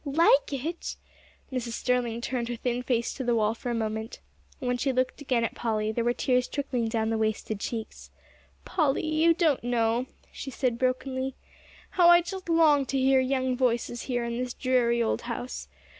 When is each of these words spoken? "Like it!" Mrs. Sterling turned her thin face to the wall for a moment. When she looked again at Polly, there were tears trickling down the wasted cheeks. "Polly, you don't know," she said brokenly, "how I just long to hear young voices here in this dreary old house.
"Like 0.03 0.51
it!" 0.51 0.95
Mrs. 1.51 1.73
Sterling 1.73 2.21
turned 2.21 2.47
her 2.49 2.55
thin 2.55 2.81
face 2.81 3.13
to 3.13 3.23
the 3.23 3.35
wall 3.35 3.53
for 3.53 3.69
a 3.69 3.75
moment. 3.75 4.19
When 4.57 4.75
she 4.75 4.91
looked 4.91 5.21
again 5.21 5.43
at 5.43 5.53
Polly, 5.53 5.91
there 5.91 6.03
were 6.03 6.11
tears 6.11 6.47
trickling 6.47 6.87
down 6.87 7.11
the 7.11 7.19
wasted 7.19 7.59
cheeks. 7.59 8.09
"Polly, 8.65 9.05
you 9.05 9.35
don't 9.35 9.63
know," 9.63 10.07
she 10.31 10.49
said 10.49 10.79
brokenly, 10.79 11.35
"how 11.91 12.09
I 12.09 12.21
just 12.21 12.49
long 12.49 12.87
to 12.87 12.97
hear 12.97 13.19
young 13.19 13.55
voices 13.55 14.01
here 14.09 14.23
in 14.23 14.39
this 14.39 14.55
dreary 14.55 15.03
old 15.03 15.21
house. 15.29 15.67